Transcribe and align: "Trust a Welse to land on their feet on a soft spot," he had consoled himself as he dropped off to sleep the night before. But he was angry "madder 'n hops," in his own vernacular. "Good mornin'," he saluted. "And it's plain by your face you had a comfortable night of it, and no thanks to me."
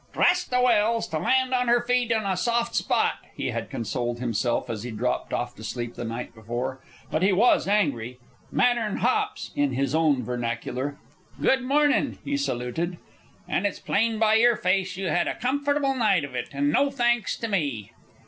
"Trust 0.13 0.51
a 0.51 0.59
Welse 0.59 1.05
to 1.11 1.19
land 1.19 1.53
on 1.53 1.67
their 1.67 1.79
feet 1.83 2.11
on 2.11 2.25
a 2.25 2.35
soft 2.35 2.73
spot," 2.73 3.19
he 3.37 3.51
had 3.51 3.69
consoled 3.69 4.17
himself 4.19 4.67
as 4.67 4.81
he 4.81 4.89
dropped 4.89 5.31
off 5.31 5.55
to 5.57 5.63
sleep 5.63 5.93
the 5.93 6.03
night 6.03 6.33
before. 6.33 6.79
But 7.11 7.21
he 7.21 7.31
was 7.31 7.67
angry 7.67 8.17
"madder 8.51 8.81
'n 8.81 8.97
hops," 8.97 9.51
in 9.55 9.73
his 9.73 9.93
own 9.93 10.23
vernacular. 10.23 10.97
"Good 11.39 11.61
mornin'," 11.61 12.17
he 12.25 12.35
saluted. 12.35 12.97
"And 13.47 13.67
it's 13.67 13.79
plain 13.79 14.17
by 14.17 14.37
your 14.37 14.55
face 14.55 14.97
you 14.97 15.09
had 15.09 15.27
a 15.27 15.35
comfortable 15.35 15.93
night 15.93 16.23
of 16.23 16.33
it, 16.33 16.49
and 16.51 16.71
no 16.71 16.89
thanks 16.89 17.37
to 17.37 17.47
me." 17.47 17.91